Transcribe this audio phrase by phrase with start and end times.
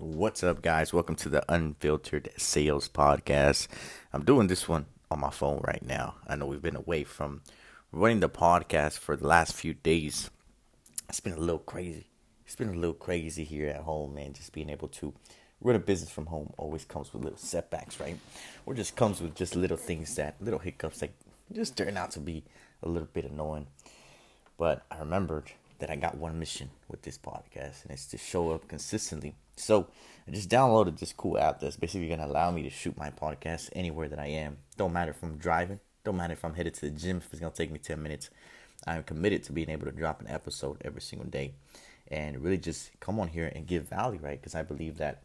[0.00, 0.92] What's up, guys?
[0.92, 3.66] Welcome to the Unfiltered Sales Podcast.
[4.12, 6.14] I'm doing this one on my phone right now.
[6.24, 7.42] I know we've been away from
[7.90, 10.30] running the podcast for the last few days.
[11.08, 12.06] It's been a little crazy.
[12.46, 14.34] It's been a little crazy here at home, man.
[14.34, 15.14] Just being able to
[15.60, 18.18] run a business from home always comes with little setbacks, right?
[18.66, 21.10] Or just comes with just little things that, little hiccups that
[21.52, 22.44] just turn out to be
[22.84, 23.66] a little bit annoying.
[24.58, 28.50] But I remembered that I got one mission with this podcast, and it's to show
[28.50, 29.34] up consistently.
[29.56, 29.88] So
[30.26, 33.70] I just downloaded this cool app that's basically gonna allow me to shoot my podcast
[33.74, 34.58] anywhere that I am.
[34.76, 37.40] Don't matter if I'm driving, don't matter if I'm headed to the gym, if it's
[37.40, 38.30] gonna take me 10 minutes.
[38.86, 41.52] I'm committed to being able to drop an episode every single day
[42.10, 44.40] and really just come on here and give value, right?
[44.40, 45.22] Because I believe that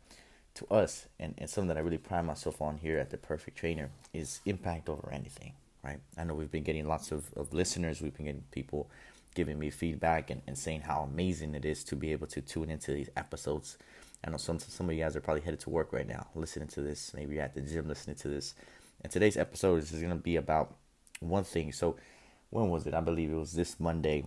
[0.55, 3.58] to us, and, and something that I really pride myself on here at the Perfect
[3.58, 5.99] Trainer is impact over anything, right?
[6.18, 8.90] I know we've been getting lots of, of listeners, we've been getting people
[9.34, 12.70] giving me feedback and, and saying how amazing it is to be able to tune
[12.70, 13.78] into these episodes.
[14.26, 16.70] I know some some of you guys are probably headed to work right now, listening
[16.70, 17.14] to this.
[17.14, 18.55] Maybe you're at the gym listening to this.
[19.02, 20.76] And today's episode is going to be about
[21.20, 21.74] one thing.
[21.74, 21.98] So,
[22.49, 22.94] when was it?
[22.94, 24.26] I believe it was this Monday.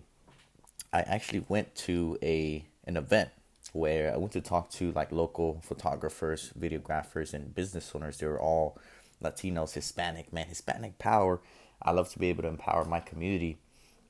[0.93, 3.31] I actually went to a an event
[3.73, 8.19] where I went to talk to like local photographers, videographers, and business owners.
[8.19, 8.79] They were all
[9.23, 11.41] Latinos, Hispanic, man, Hispanic power.
[11.83, 13.59] I love to be able to empower my community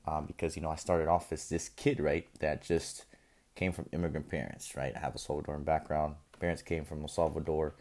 [0.07, 3.05] um, because you know I started off as this kid, right, that just
[3.55, 4.93] came from immigrant parents, right.
[4.95, 6.15] I have a Salvadoran background.
[6.39, 7.75] Parents came from El Salvador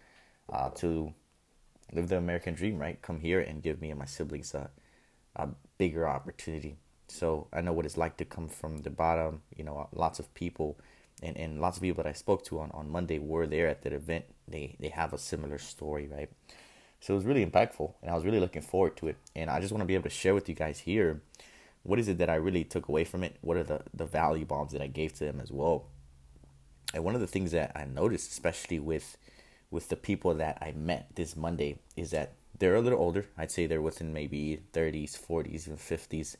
[0.52, 1.12] uh, to
[1.92, 3.00] live the American dream, right?
[3.00, 4.70] Come here and give me and my siblings a,
[5.36, 6.76] a bigger opportunity.
[7.08, 9.42] So I know what it's like to come from the bottom.
[9.54, 10.78] You know, lots of people
[11.22, 13.82] and, and lots of people that I spoke to on, on Monday were there at
[13.82, 14.24] that event.
[14.48, 16.30] They they have a similar story, right?
[17.00, 19.16] So it was really impactful, and I was really looking forward to it.
[19.36, 21.20] And I just want to be able to share with you guys here
[21.86, 23.36] what is it that I really took away from it?
[23.40, 25.86] What are the, the value bombs that I gave to them as well?
[26.92, 29.16] And one of the things that I noticed, especially with
[29.70, 33.26] with the people that I met this Monday, is that they're a little older.
[33.36, 36.36] I'd say they're within maybe 30s, 40s, even 50s.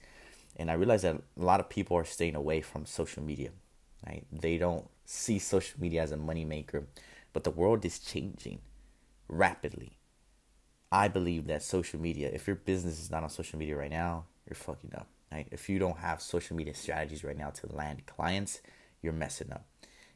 [0.57, 3.51] And I realized that a lot of people are staying away from social media.
[4.07, 4.25] Right?
[4.33, 6.85] They don't see social media as a moneymaker,
[7.33, 8.61] but the world is changing
[9.29, 9.99] rapidly.
[10.91, 14.25] I believe that social media, if your business is not on social media right now,
[14.49, 15.09] you're fucking up.
[15.33, 15.49] Right?
[15.51, 18.61] If you don't have social media strategies right now to land clients,
[19.03, 19.67] you're messing up.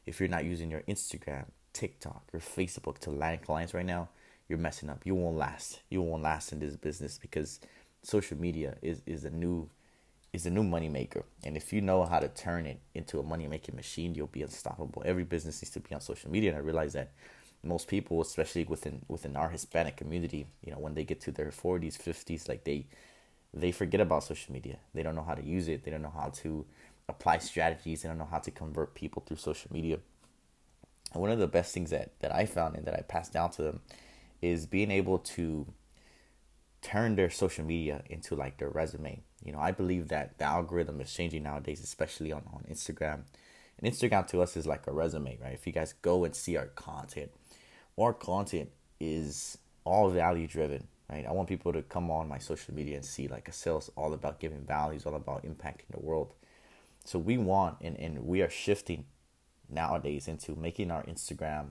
[0.05, 4.09] If you're not using your Instagram, TikTok, or Facebook to land clients right now,
[4.47, 5.01] you're messing up.
[5.05, 5.81] You won't last.
[5.89, 7.59] You won't last in this business because
[8.03, 9.69] social media is, is a new
[10.33, 11.25] is a new money maker.
[11.43, 14.41] And if you know how to turn it into a money making machine, you'll be
[14.41, 15.03] unstoppable.
[15.05, 16.51] Every business needs to be on social media.
[16.51, 17.11] And I realize that
[17.63, 21.51] most people, especially within within our Hispanic community, you know, when they get to their
[21.51, 22.85] forties, fifties, like they
[23.53, 24.77] they forget about social media.
[24.93, 25.83] They don't know how to use it.
[25.83, 26.65] They don't know how to
[27.09, 28.01] apply strategies.
[28.01, 29.99] They don't know how to convert people through social media.
[31.13, 33.51] And one of the best things that, that I found and that I passed down
[33.51, 33.81] to them
[34.41, 35.67] is being able to
[36.81, 39.21] turn their social media into like their resume.
[39.43, 43.23] You know, I believe that the algorithm is changing nowadays, especially on, on Instagram.
[43.77, 45.53] And Instagram to us is like a resume, right?
[45.53, 47.31] If you guys go and see our content,
[47.99, 48.69] our content
[48.99, 51.25] is all value driven right?
[51.27, 54.13] I want people to come on my social media and see like a sales all
[54.13, 56.33] about giving value, values, all about impacting the world.
[57.03, 59.05] So we want and, and we are shifting
[59.69, 61.69] nowadays into making our Instagram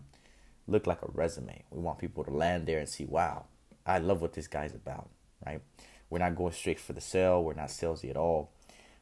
[0.67, 1.65] look like a resume.
[1.71, 3.47] We want people to land there and see, wow,
[3.87, 5.09] I love what this guy's about,
[5.45, 5.61] right?
[6.09, 8.51] We're not going straight for the sale, we're not salesy at all.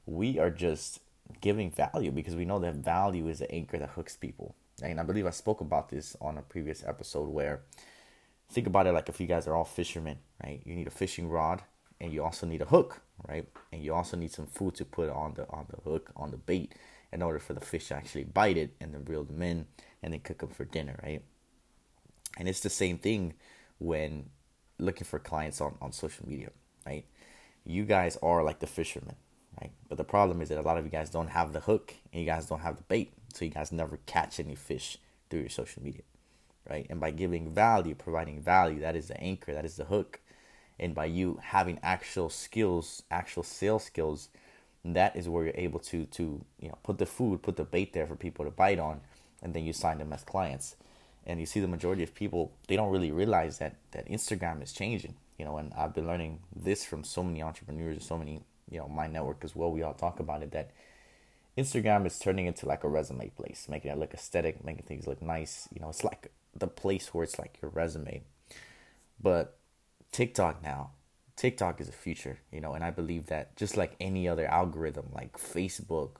[0.07, 1.01] We are just
[1.41, 4.55] giving value because we know that value is the anchor that hooks people.
[4.83, 7.61] And I believe I spoke about this on a previous episode where
[8.51, 10.63] think about it like if you guys are all fishermen, right?
[10.65, 11.63] You need a fishing rod
[12.01, 13.47] and you also need a hook, right?
[13.73, 16.37] And you also need some food to put on the on the hook on the
[16.37, 16.75] bait
[17.13, 19.67] in order for the fish to actually bite it and then reel them in
[20.03, 21.23] and then cook them for dinner, right?
[22.39, 23.35] And it's the same thing
[23.79, 24.31] when
[24.79, 26.51] looking for clients on, on social media,
[26.87, 27.05] right?
[27.65, 29.17] You guys are like the fishermen,
[29.61, 29.73] right?
[29.89, 32.21] But the problem is that a lot of you guys don't have the hook and
[32.21, 33.13] you guys don't have the bait.
[33.35, 34.99] So you guys never catch any fish
[35.29, 36.03] through your social media
[36.69, 36.87] right?
[36.91, 40.21] And by giving value, providing value, that is the anchor, that is the hook.
[40.79, 44.29] And by you having actual skills, actual sales skills,
[44.85, 47.93] that is where you're able to to you know put the food, put the bait
[47.93, 49.01] there for people to bite on,
[49.43, 50.77] and then you sign them as clients.
[51.27, 54.73] And you see the majority of people they don't really realize that that Instagram is
[54.73, 55.15] changing.
[55.37, 58.79] You know, and I've been learning this from so many entrepreneurs and so many you
[58.79, 59.73] know my network as well.
[59.73, 60.71] We all talk about it that
[61.59, 65.21] Instagram is turning into like a resume place, making it look aesthetic, making things look
[65.21, 65.69] nice.
[65.75, 68.23] You know, it's like the place where it's like your resume.
[69.21, 69.59] But
[70.13, 70.93] TikTok now,
[71.37, 75.07] TikTok is a future, you know, and I believe that just like any other algorithm,
[75.13, 76.19] like Facebook,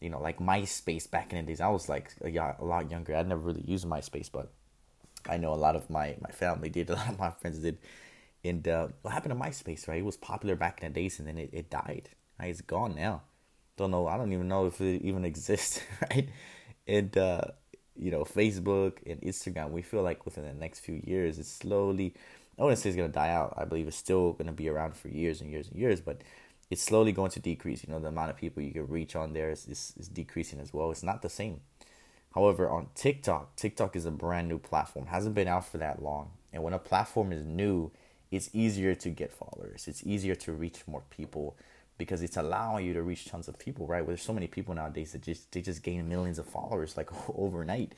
[0.00, 1.60] you know, like MySpace back in the days.
[1.60, 3.16] I was like a, a lot younger.
[3.16, 4.52] I'd never really used MySpace, but
[5.28, 7.78] I know a lot of my, my family did, a lot of my friends did.
[8.44, 9.98] And uh, what happened to MySpace, right?
[9.98, 12.10] It was popular back in the days and then it, it died.
[12.38, 12.50] Right?
[12.50, 13.22] It's gone now.
[13.76, 14.06] Don't know.
[14.06, 15.80] I don't even know if it even exists,
[16.10, 16.28] right?
[16.86, 17.42] And, uh,
[17.98, 22.14] you know, Facebook and Instagram, we feel like within the next few years, it's slowly,
[22.58, 23.54] I wouldn't say it's going to die out.
[23.56, 26.22] I believe it's still going to be around for years and years and years, but
[26.70, 27.84] it's slowly going to decrease.
[27.84, 30.60] You know, the amount of people you can reach on there is, is, is decreasing
[30.60, 30.90] as well.
[30.90, 31.60] It's not the same.
[32.34, 36.30] However, on TikTok, TikTok is a brand new platform, hasn't been out for that long.
[36.52, 37.90] And when a platform is new,
[38.30, 39.88] it's easier to get followers.
[39.88, 41.56] It's easier to reach more people
[41.98, 44.00] because it's allowing you to reach tons of people, right?
[44.00, 47.10] Well, there's so many people nowadays that just they just gain millions of followers like
[47.36, 47.92] overnight,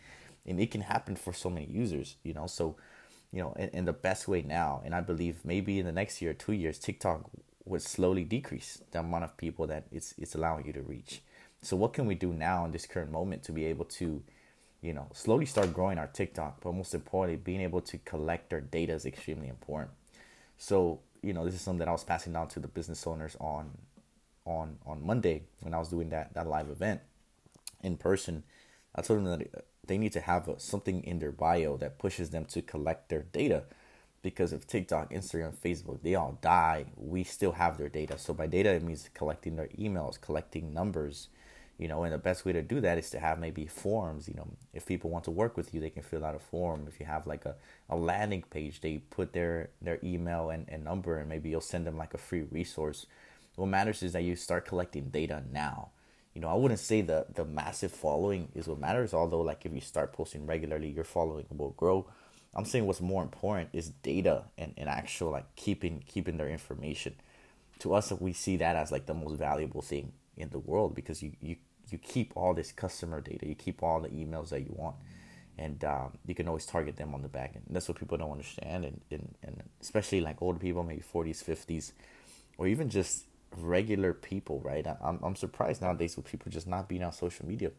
[0.47, 2.47] and it can happen for so many users, you know.
[2.47, 2.76] So,
[3.32, 6.20] you know, in, in the best way now, and I believe maybe in the next
[6.23, 7.31] year, two years, TikTok
[7.67, 11.23] would slowly decrease the amount of people that it's it's allowing you to reach.
[11.62, 14.23] So what can we do now in this current moment to be able to,
[14.81, 18.62] you know, slowly start growing our TikTok, but most importantly, being able to collect our
[18.62, 19.91] data is extremely important.
[20.56, 23.37] So, you know, this is something that I was passing down to the business owners
[23.41, 23.70] on
[24.45, 27.01] on on Monday when I was doing that that live event
[27.83, 28.45] in person.
[28.95, 31.99] I told them that uh, they need to have a, something in their bio that
[31.99, 33.65] pushes them to collect their data
[34.23, 38.19] because if TikTok, Instagram, Facebook, they all die, we still have their data.
[38.19, 41.29] So by data, it means collecting their emails, collecting numbers,
[41.79, 44.35] you know, and the best way to do that is to have maybe forms, you
[44.35, 46.85] know, if people want to work with you, they can fill out a form.
[46.87, 47.57] If you have like a,
[47.89, 51.87] a landing page, they put their, their email and, and number and maybe you'll send
[51.87, 53.07] them like a free resource.
[53.56, 55.91] What matters is that you start collecting data now.
[56.35, 59.73] You know, I wouldn't say the, the massive following is what matters, although like if
[59.73, 62.06] you start posting regularly, your following will grow
[62.55, 67.14] I'm saying what's more important is data and, and actual like keeping keeping their information.
[67.81, 71.23] To us, we see that as like the most valuable thing in the world because
[71.23, 71.56] you you
[71.91, 74.97] you keep all this customer data, you keep all the emails that you want,
[75.58, 77.64] and um, you can always target them on the back end.
[77.70, 81.93] That's what people don't understand, and, and and especially like older people, maybe 40s, 50s,
[82.58, 83.25] or even just
[83.56, 84.87] regular people, right?
[85.02, 87.70] I'm I'm surprised nowadays with people just not being on social media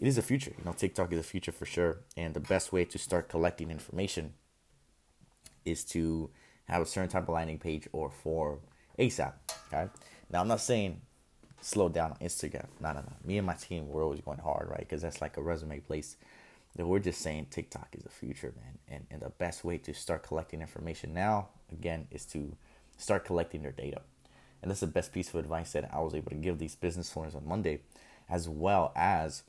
[0.00, 0.52] it is a future.
[0.56, 1.98] You know, TikTok is a future for sure.
[2.16, 4.34] And the best way to start collecting information
[5.64, 6.30] is to
[6.66, 8.60] have a certain type of landing page or form
[8.98, 9.32] ASAP.
[9.72, 9.88] Okay.
[10.30, 11.00] Now I'm not saying
[11.60, 12.66] slow down on Instagram.
[12.80, 13.12] No, no, no.
[13.24, 14.80] Me and my team, we're always going hard, right?
[14.80, 16.16] Because that's like a resume place.
[16.76, 18.78] That we're just saying TikTok is the future, man.
[18.86, 22.56] And and the best way to start collecting information now, again, is to
[22.98, 24.02] start collecting their data.
[24.62, 27.12] And that's the best piece of advice that I was able to give these business
[27.16, 27.80] owners on Monday,
[28.28, 29.44] as well as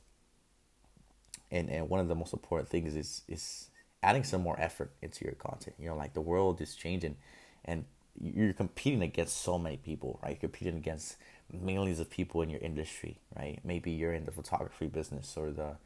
[1.50, 3.68] and and one of the most important things is is
[4.02, 5.76] adding some more effort into your content.
[5.78, 7.16] You know, like the world is changing,
[7.64, 7.84] and
[8.20, 10.30] you're competing against so many people, right?
[10.30, 11.16] You're competing against
[11.52, 13.58] millions of people in your industry, right?
[13.64, 15.76] Maybe you're in the photography business or the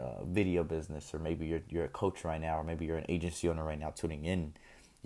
[0.00, 3.06] uh, video business, or maybe you're you're a coach right now, or maybe you're an
[3.08, 4.54] agency owner right now tuning in.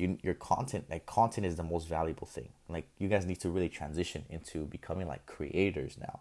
[0.00, 2.48] You, your content, like content, is the most valuable thing.
[2.68, 6.20] Like you guys need to really transition into becoming like creators now,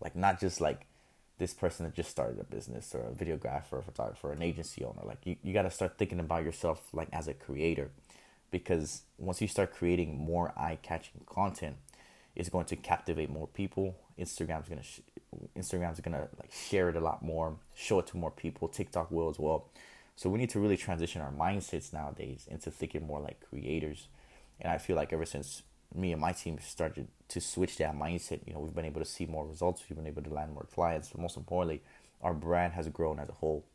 [0.00, 0.86] like not just like
[1.38, 5.02] this person that just started a business or a videographer, a photographer, an agency owner.
[5.04, 7.90] Like you, you got to start thinking about yourself like as a creator,
[8.50, 11.76] because once you start creating more eye-catching content,
[12.36, 13.96] it's going to captivate more people.
[14.18, 15.00] Instagram's gonna sh-
[15.56, 18.68] Instagram's gonna like share it a lot more, show it to more people.
[18.68, 19.68] TikTok will as well.
[20.16, 24.08] So we need to really transition our mindsets nowadays into thinking more like creators.
[24.60, 25.62] And I feel like ever since
[25.94, 28.40] me and my team started to switch that mindset.
[28.46, 29.84] You know, we've been able to see more results.
[29.88, 31.10] We've been able to land more clients.
[31.10, 31.82] But most importantly,
[32.22, 33.66] our brand has grown as a whole.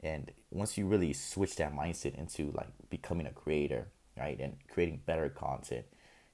[0.00, 5.02] And once you really switch that mindset into like becoming a creator, right, and creating
[5.04, 5.84] better content,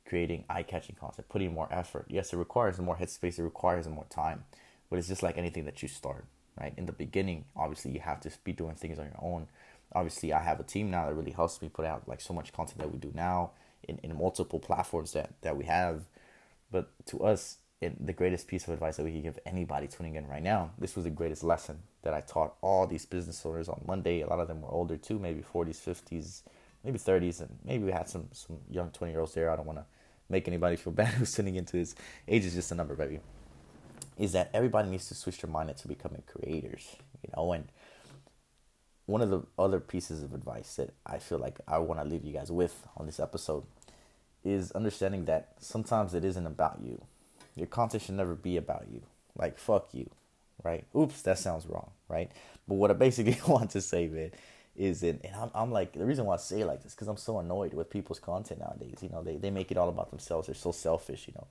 [0.06, 2.06] creating eye-catching content, putting more effort.
[2.08, 3.38] Yes, it requires more headspace.
[3.38, 4.44] It requires more time,
[4.88, 6.25] but it's just like anything that you start,
[6.60, 6.74] right?
[6.76, 9.46] In the beginning, obviously, you have to be doing things on your own.
[9.92, 12.52] Obviously, I have a team now that really helps me put out like so much
[12.52, 13.50] content that we do now
[13.84, 16.02] in, in multiple platforms that, that we have.
[16.70, 20.26] But to us, the greatest piece of advice that we can give anybody tuning in
[20.26, 23.82] right now, this was the greatest lesson that I taught all these business owners on
[23.86, 24.20] Monday.
[24.20, 26.42] A lot of them were older too, maybe 40s, 50s,
[26.84, 29.50] maybe 30s, and maybe we had some, some young 20 year olds there.
[29.50, 29.84] I don't want to
[30.28, 31.94] make anybody feel bad who's tuning into this.
[32.26, 33.20] Age is just a number, baby.
[34.18, 37.68] Is that everybody needs to switch their mind to becoming creators, you know, and
[39.06, 42.25] one of the other pieces of advice that I feel like I want to leave
[42.25, 43.64] you guys with on this episode
[44.44, 47.00] is understanding that sometimes it isn't about you.
[47.56, 49.00] Your content should never be about you.
[49.34, 50.10] Like, fuck you,
[50.62, 50.84] right?
[50.94, 52.30] Oops, that sounds wrong, right?
[52.66, 54.30] But what I basically want to say, man,
[54.76, 57.16] is that, and I'm, I'm like, the reason why I say like this, because I'm
[57.16, 58.98] so annoyed with people's content nowadays.
[59.00, 60.46] You know, they, they make it all about themselves.
[60.46, 61.46] They're so selfish, you know.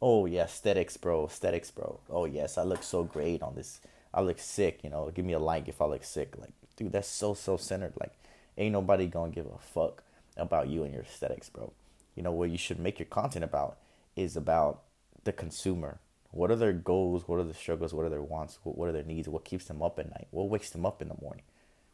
[0.00, 1.26] Oh yeah, aesthetics, bro.
[1.26, 2.00] Aesthetics, bro.
[2.08, 3.80] Oh yes, I look so great on this.
[4.14, 5.10] I look sick, you know.
[5.14, 6.34] Give me a like if I look sick.
[6.38, 7.94] Like, dude, that's so self centered.
[7.98, 8.12] Like,
[8.56, 10.02] ain't nobody gonna give a fuck
[10.36, 11.72] about you and your aesthetics, bro.
[12.14, 13.78] You know what you should make your content about
[14.16, 14.82] is about
[15.24, 15.98] the consumer.
[16.30, 17.26] What are their goals?
[17.26, 17.92] What are the struggles?
[17.92, 18.58] What are their wants?
[18.62, 19.28] What are their needs?
[19.28, 20.28] What keeps them up at night?
[20.30, 21.44] What wakes them up in the morning?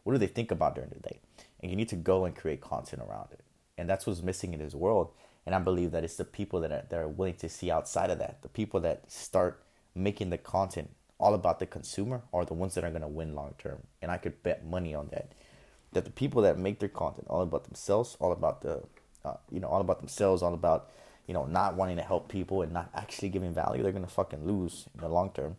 [0.03, 1.21] What do they think about during the day?
[1.61, 3.41] And you need to go and create content around it.
[3.79, 5.11] And that's what's missing in this world.
[5.47, 8.11] And I believe that it's the people that are, that are willing to see outside
[8.11, 8.43] of that.
[8.43, 9.63] The people that start
[9.95, 13.35] making the content all about the consumer are the ones that are going to win
[13.35, 13.83] long term.
[14.03, 15.33] And I could bet money on that.
[15.93, 18.83] That the people that make their content all about themselves, all about the,
[19.25, 20.91] uh, you know, all about themselves, all about,
[21.27, 24.11] you know, not wanting to help people and not actually giving value, they're going to
[24.11, 25.57] fucking lose in the long term.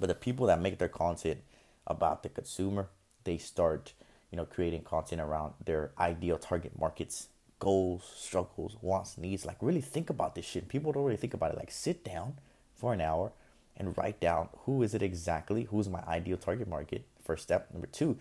[0.00, 1.40] But the people that make their content
[1.86, 2.88] about the consumer,
[3.22, 3.92] they start,
[4.30, 7.28] you know, creating content around their ideal target markets,
[7.64, 9.46] goals, struggles, wants, needs.
[9.46, 10.68] Like really think about this shit.
[10.68, 11.56] People don't really think about it.
[11.56, 12.34] Like sit down
[12.74, 13.32] for an hour
[13.74, 17.06] and write down who is it exactly, who's my ideal target market.
[17.24, 17.72] First step.
[17.72, 18.18] Number two,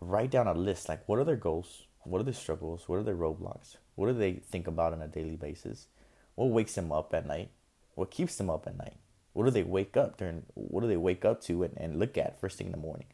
[0.00, 0.88] write down a list.
[0.88, 1.82] Like what are their goals?
[2.04, 2.88] What are their struggles?
[2.88, 3.76] What are their roadblocks?
[3.96, 5.88] What do they think about on a daily basis?
[6.36, 7.50] What wakes them up at night?
[7.96, 8.98] What keeps them up at night?
[9.32, 10.44] What do they wake up during?
[10.54, 13.06] What do they wake up to and, and look at first thing in the morning?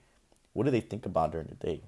[0.53, 1.81] What do they think about during the day?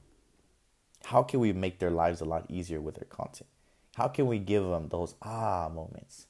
[1.04, 3.50] How can we make their lives a lot easier with their content?
[3.94, 6.26] How can we give them those ah moments?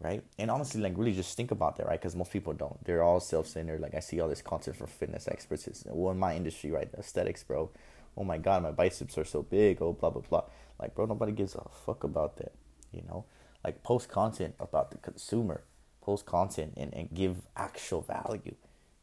[0.00, 0.24] Right?
[0.38, 2.00] And honestly, like really just think about that, right?
[2.00, 2.82] Because most people don't.
[2.84, 3.80] They're all self centered.
[3.80, 5.66] Like I see all this content for fitness experts.
[5.68, 6.88] It's, well, in my industry, right?
[6.98, 7.70] Aesthetics, bro.
[8.16, 9.80] Oh my God, my biceps are so big.
[9.80, 10.44] Oh, blah, blah, blah.
[10.80, 12.52] Like, bro, nobody gives a fuck about that.
[12.92, 13.24] You know?
[13.64, 15.62] Like, post content about the consumer.
[16.02, 18.40] Post content and, and give actual value.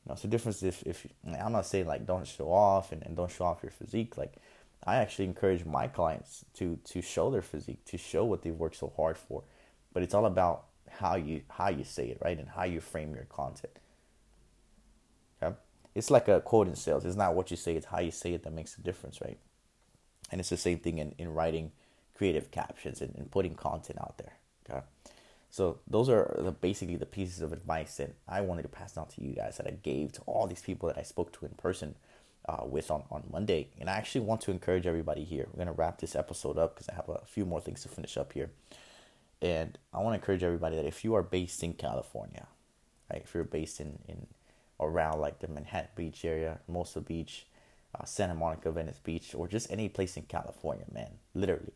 [0.06, 3.16] You know, the difference if, if I'm not saying like don't show off and, and
[3.16, 4.18] don't show off your physique.
[4.18, 4.34] Like,
[4.84, 8.78] I actually encourage my clients to to show their physique, to show what they've worked
[8.78, 9.44] so hard for.
[9.94, 12.38] But it's all about how you how you say it, right?
[12.38, 13.74] And how you frame your content.
[15.42, 15.56] Okay?
[15.96, 17.06] It's like a quote in sales.
[17.06, 19.38] It's not what you say, it's how you say it that makes a difference, right?
[20.32, 21.72] And it's the same thing in, in writing
[22.16, 24.34] creative captions and, and putting content out there.
[24.70, 24.86] Okay.
[25.50, 29.08] So those are the, basically the pieces of advice that I wanted to pass on
[29.08, 31.52] to you guys that I gave to all these people that I spoke to in
[31.54, 31.96] person
[32.50, 33.70] uh, with on, on Monday.
[33.80, 35.46] And I actually want to encourage everybody here.
[35.52, 37.90] We're going to wrap this episode up because I have a few more things to
[37.90, 38.50] finish up here.
[39.40, 42.48] And I want to encourage everybody that if you are based in California,
[43.12, 44.26] right, if you're based in, in
[44.80, 47.46] around like the Manhattan Beach area, Hermosa Beach,
[47.94, 51.74] uh, Santa Monica, Venice Beach, or just any place in California, man, literally,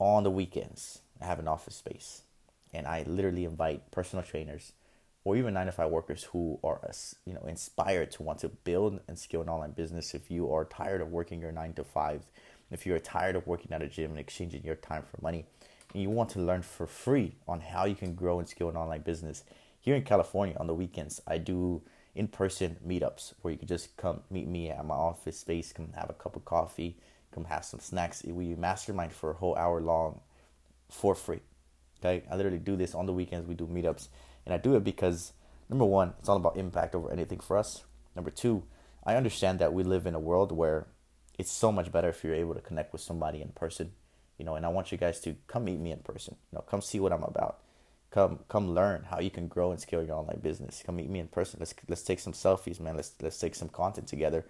[0.00, 2.22] on the weekends, I have an office space.
[2.74, 4.72] And I literally invite personal trainers
[5.28, 6.80] or even nine to five workers who are
[7.26, 10.14] you know inspired to want to build and scale an online business.
[10.14, 12.22] If you are tired of working your nine to five,
[12.70, 15.44] if you are tired of working at a gym and exchanging your time for money,
[15.92, 18.76] and you want to learn for free on how you can grow and scale an
[18.78, 19.44] online business,
[19.78, 21.82] here in California on the weekends, I do
[22.14, 26.08] in-person meetups where you can just come meet me at my office space, come have
[26.08, 26.96] a cup of coffee,
[27.32, 28.24] come have some snacks.
[28.24, 30.22] We mastermind for a whole hour long
[30.88, 31.40] for free.
[32.00, 33.46] Okay, I literally do this on the weekends.
[33.46, 34.08] We do meetups
[34.48, 35.34] and I do it because,
[35.68, 37.84] number one, it's all about impact over anything for us.
[38.16, 38.64] Number two,
[39.04, 40.86] I understand that we live in a world where
[41.38, 43.92] it's so much better if you're able to connect with somebody in person,
[44.38, 46.62] you know, and I want you guys to come meet me in person, you know,
[46.62, 47.58] come see what I'm about.
[48.10, 50.82] Come come learn how you can grow and scale your online business.
[50.84, 51.58] Come meet me in person.
[51.60, 52.96] Let's let's take some selfies, man.
[52.96, 54.46] Let's let's take some content together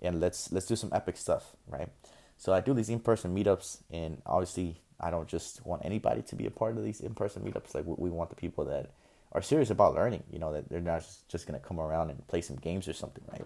[0.00, 1.90] and let's let's do some epic stuff, right?
[2.38, 6.46] So I do these in-person meetups and obviously I don't just want anybody to be
[6.46, 7.74] a part of these in-person meetups.
[7.74, 8.92] Like we want the people that
[9.34, 10.22] are serious about learning.
[10.30, 12.92] You know that they're not just going to come around and play some games or
[12.92, 13.44] something, right?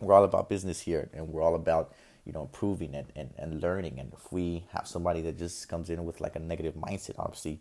[0.00, 1.92] We're all about business here, and we're all about
[2.24, 3.98] you know improving and, and, and learning.
[3.98, 7.60] And if we have somebody that just comes in with like a negative mindset, obviously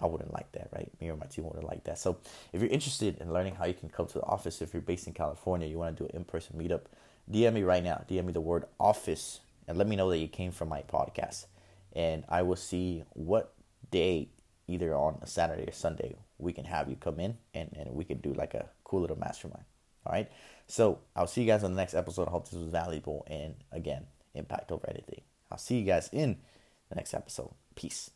[0.00, 0.90] I wouldn't like that, right?
[1.00, 1.98] Me or my team wouldn't like that.
[1.98, 2.18] So
[2.52, 5.06] if you're interested in learning how you can come to the office, if you're based
[5.06, 6.82] in California, you want to do an in-person meetup,
[7.30, 8.04] DM me right now.
[8.08, 11.46] DM me the word office and let me know that you came from my podcast.
[11.92, 13.54] And I will see what
[13.90, 14.28] day,
[14.66, 18.04] either on a Saturday or Sunday, we can have you come in and, and we
[18.04, 19.64] can do like a cool little mastermind.
[20.06, 20.30] All right.
[20.66, 22.28] So I'll see you guys on the next episode.
[22.28, 25.22] I hope this was valuable and again, impact over anything.
[25.50, 26.38] I'll see you guys in
[26.88, 27.50] the next episode.
[27.74, 28.10] Peace.